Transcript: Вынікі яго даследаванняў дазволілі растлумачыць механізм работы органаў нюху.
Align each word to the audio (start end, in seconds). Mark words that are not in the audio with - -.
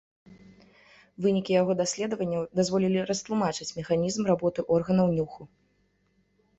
Вынікі 1.25 1.51
яго 1.61 1.71
даследаванняў 1.83 2.43
дазволілі 2.61 3.05
растлумачыць 3.13 3.71
механізм 3.83 4.21
работы 4.35 4.59
органаў 4.81 5.07
нюху. 5.21 5.41